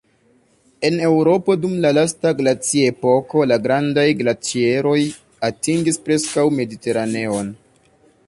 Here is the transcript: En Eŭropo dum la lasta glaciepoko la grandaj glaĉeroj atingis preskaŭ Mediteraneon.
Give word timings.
En 0.87 0.95
Eŭropo 1.07 1.55
dum 1.65 1.73
la 1.83 1.91
lasta 1.97 2.31
glaciepoko 2.39 3.43
la 3.51 3.59
grandaj 3.67 4.07
glaĉeroj 4.23 4.97
atingis 5.51 6.03
preskaŭ 6.07 6.47
Mediteraneon. 6.61 7.53